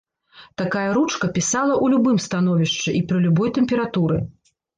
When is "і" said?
3.01-3.03